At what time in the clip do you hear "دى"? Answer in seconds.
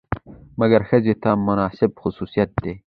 2.63-2.73